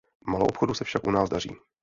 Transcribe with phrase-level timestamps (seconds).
[0.27, 1.55] Maloobchodu se však u nás daří.